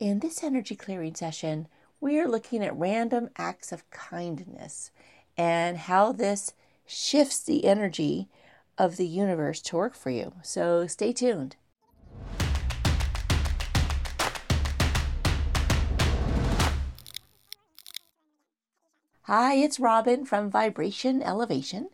[0.00, 1.68] In this energy clearing session,
[2.00, 4.90] we are looking at random acts of kindness
[5.36, 6.54] and how this
[6.86, 8.26] shifts the energy
[8.78, 10.32] of the universe to work for you.
[10.40, 11.56] So stay tuned.
[19.24, 21.90] Hi, it's Robin from Vibration Elevation,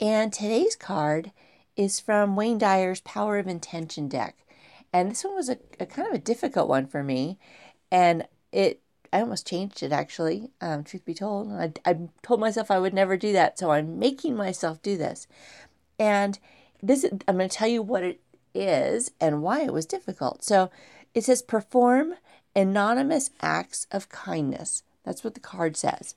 [0.00, 1.32] and today's card
[1.74, 4.44] is from Wayne Dyer's Power of Intention deck.
[4.92, 7.38] And this one was a, a kind of a difficult one for me.
[7.90, 8.80] And it,
[9.12, 11.52] I almost changed it actually, um, truth be told.
[11.52, 13.58] I, I told myself I would never do that.
[13.58, 15.26] So I'm making myself do this.
[15.98, 16.38] And
[16.82, 18.20] this, I'm going to tell you what it
[18.54, 20.42] is and why it was difficult.
[20.42, 20.70] So
[21.14, 22.14] it says perform
[22.54, 24.82] anonymous acts of kindness.
[25.04, 26.14] That's what the card says.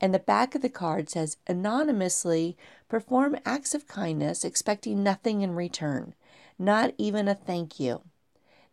[0.00, 2.56] And the back of the card says anonymously
[2.88, 6.14] perform acts of kindness expecting nothing in return
[6.58, 8.02] not even a thank you.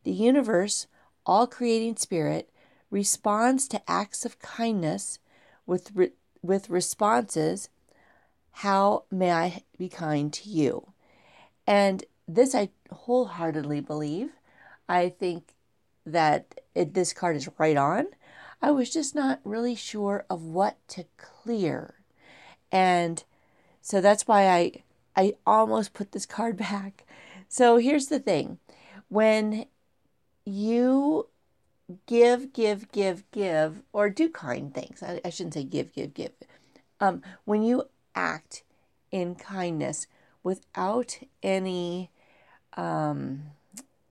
[0.03, 0.87] The universe,
[1.25, 2.49] all creating spirit,
[2.89, 5.19] responds to acts of kindness
[5.65, 7.69] with, re- with responses,
[8.51, 10.93] How may I be kind to you?
[11.67, 14.29] And this I wholeheartedly believe.
[14.87, 15.53] I think
[16.05, 18.07] that it, this card is right on.
[18.61, 21.95] I was just not really sure of what to clear.
[22.71, 23.23] And
[23.81, 24.83] so that's why I
[25.15, 27.05] I almost put this card back
[27.49, 28.59] so here's the thing
[29.09, 29.65] when
[30.45, 31.27] you
[32.05, 36.31] give, give, give, give, or do kind things, I, I shouldn't say give, give, give.
[36.99, 38.63] Um, when you act
[39.11, 40.07] in kindness
[40.43, 42.11] without any
[42.77, 43.43] um,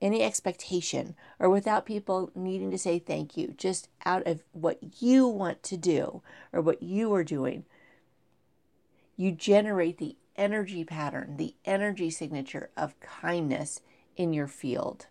[0.00, 5.26] any expectation or without people needing to say thank you, just out of what you
[5.26, 6.22] want to do
[6.52, 7.64] or what you are doing,
[9.16, 13.82] you generate the energy pattern, the energy signature of kindness
[14.16, 15.06] in your field.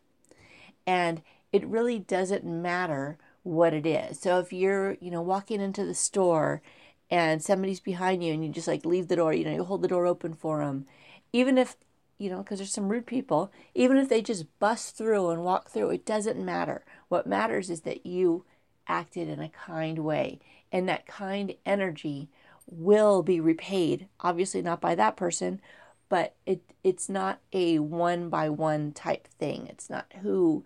[0.88, 4.20] And it really doesn't matter what it is.
[4.20, 6.62] So if you're, you know, walking into the store
[7.10, 9.82] and somebody's behind you and you just like leave the door, you know, you hold
[9.82, 10.86] the door open for them,
[11.32, 11.78] even if,
[12.18, 15.70] you know, because there's some rude people, even if they just bust through and walk
[15.70, 16.84] through, it doesn't matter.
[17.08, 18.46] What matters is that you
[18.88, 20.40] acted in a kind way
[20.72, 22.30] and that kind energy
[22.68, 24.08] will be repaid.
[24.20, 25.62] Obviously, not by that person,
[26.10, 29.68] but it it's not a one by one type thing.
[29.68, 30.64] It's not who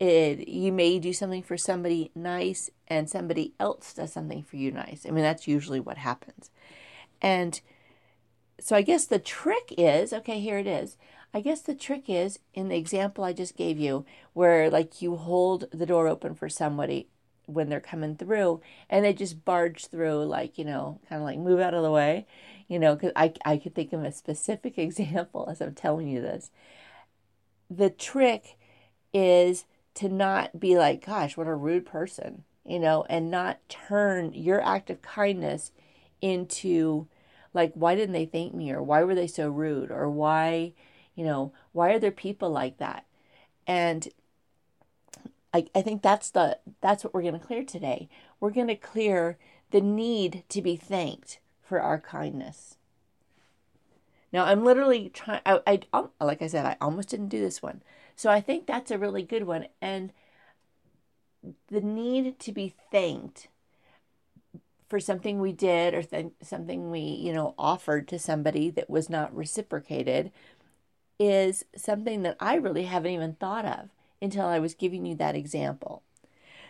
[0.00, 4.70] it you may do something for somebody nice and somebody else does something for you
[4.70, 5.06] nice.
[5.06, 6.50] I mean, that's usually what happens.
[7.22, 7.60] And
[8.60, 10.96] so I guess the trick is, okay, here it is.
[11.32, 14.04] I guess the trick is in the example I just gave you
[14.34, 17.08] where like you hold the door open for somebody
[17.46, 21.38] when they're coming through and they just barge through like you know kind of like
[21.38, 22.26] move out of the way
[22.68, 26.20] you know because I, I could think of a specific example as i'm telling you
[26.20, 26.50] this.
[27.70, 28.58] The trick
[29.12, 34.32] is to not be like gosh what a rude person you know and not turn
[34.32, 35.72] your act of kindness
[36.20, 37.06] into
[37.52, 38.72] like why didn't they thank me?
[38.72, 39.90] or why were they so rude?
[39.90, 40.72] or why
[41.14, 43.04] you know why are there people like that?
[43.66, 44.08] And
[45.54, 48.08] I, I think that's the that's what we're going to clear today.
[48.40, 49.38] We're going to clear
[49.70, 52.76] the need to be thanked for our kindness.
[54.32, 55.40] Now I'm literally trying.
[55.46, 57.82] I, I um, like I said, I almost didn't do this one,
[58.16, 59.68] so I think that's a really good one.
[59.80, 60.12] And
[61.68, 63.46] the need to be thanked
[64.88, 69.08] for something we did or th- something we you know offered to somebody that was
[69.08, 70.32] not reciprocated
[71.20, 73.90] is something that I really haven't even thought of
[74.24, 76.02] until I was giving you that example.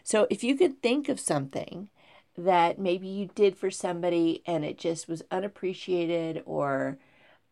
[0.03, 1.89] So if you could think of something
[2.37, 6.99] that maybe you did for somebody and it just was unappreciated or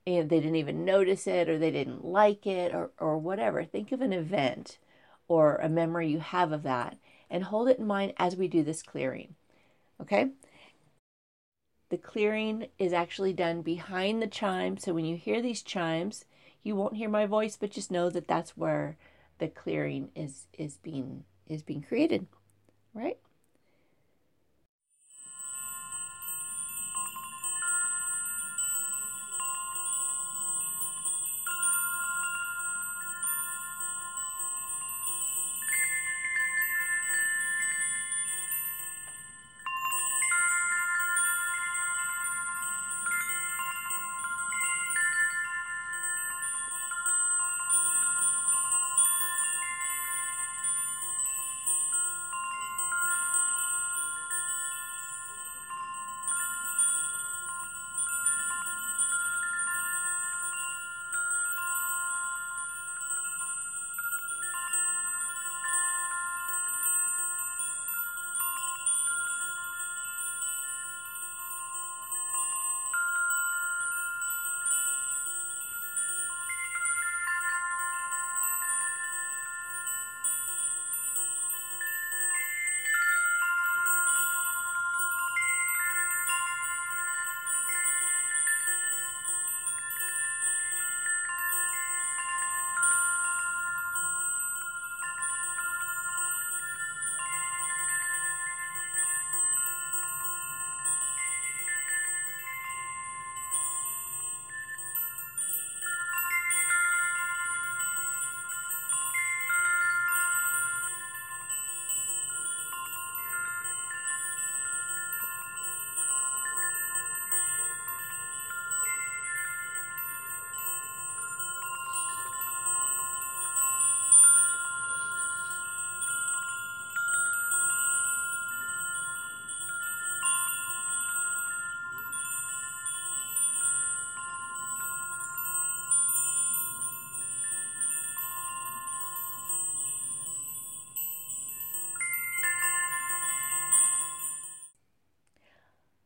[0.05, 3.65] you know, they didn't even notice it or they didn't like it or, or whatever,
[3.65, 4.79] think of an event
[5.29, 6.99] or a memory you have of that
[7.31, 9.35] and hold it in mind as we do this clearing.
[10.01, 10.31] Okay?
[11.89, 14.77] The clearing is actually done behind the chime.
[14.77, 16.25] So when you hear these chimes,
[16.63, 18.97] you won't hear my voice, but just know that that's where
[19.43, 22.25] the clearing is is being is being created
[22.95, 23.19] right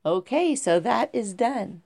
[0.07, 1.83] Okay, so that is done.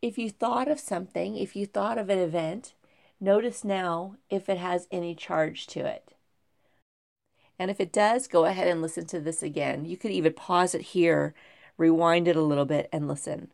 [0.00, 2.74] If you thought of something, if you thought of an event,
[3.18, 6.12] notice now if it has any charge to it.
[7.58, 9.84] And if it does, go ahead and listen to this again.
[9.84, 11.34] You could even pause it here,
[11.76, 13.50] rewind it a little bit, and listen.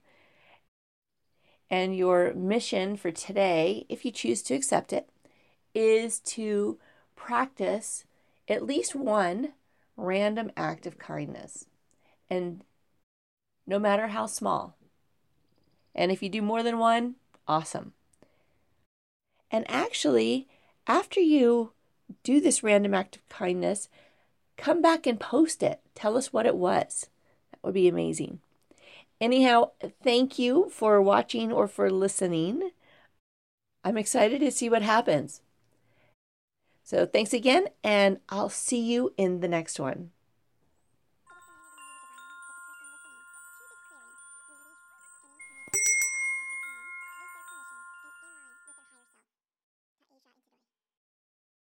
[1.71, 5.09] And your mission for today, if you choose to accept it,
[5.75, 6.79] is to
[7.17, 8.05] practice
[8.47, 9.55] at least one
[9.97, 11.65] random act of kindness.
[12.29, 12.63] And
[13.67, 14.77] no matter how small.
[15.95, 17.17] And if you do more than one,
[17.47, 17.93] awesome.
[19.51, 20.49] And actually,
[20.87, 21.73] after you
[22.23, 23.89] do this random act of kindness,
[24.57, 25.81] come back and post it.
[25.95, 27.09] Tell us what it was.
[27.51, 28.41] That would be amazing.
[29.21, 29.73] Anyhow,
[30.03, 32.71] thank you for watching or for listening.
[33.85, 35.43] I'm excited to see what happens.
[36.83, 40.11] So thanks again, and I'll see you in the next one.